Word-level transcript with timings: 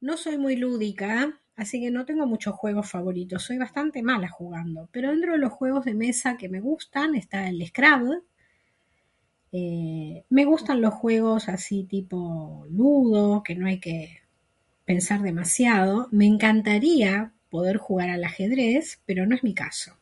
No 0.00 0.16
soy 0.16 0.38
muy 0.38 0.56
lúdica, 0.56 1.38
así 1.54 1.82
que 1.82 1.90
no 1.90 2.06
tengo 2.06 2.26
muchos 2.26 2.54
juegos 2.54 2.90
favoritos, 2.90 3.42
soy 3.42 3.58
bastante 3.58 4.02
mala 4.02 4.30
jugando. 4.30 4.88
Pero 4.90 5.10
dentro 5.10 5.32
de 5.32 5.38
los 5.38 5.52
juegos 5.52 5.84
de 5.84 5.92
mesa 5.92 6.38
que 6.38 6.48
me 6.48 6.60
gustan 6.60 7.14
está 7.14 7.46
el 7.46 7.62
Scrabble, 7.66 8.20
eh... 9.52 10.24
me 10.30 10.44
gustan 10.46 10.80
los 10.80 10.94
juegos 10.94 11.50
así 11.50 11.84
tipo... 11.84 12.66
ludo... 12.70 13.42
que 13.42 13.54
no 13.54 13.66
hay 13.66 13.80
que... 13.80 14.22
pensar 14.86 15.20
demasiado. 15.22 16.08
Me 16.10 16.24
encantaría 16.26 17.32
porder 17.50 17.76
jugar 17.78 18.08
al 18.10 18.24
ajedrez, 18.24 19.00
pero 19.06 19.26
no 19.26 19.34
es 19.34 19.44
mi 19.44 19.52
caso. 19.54 19.92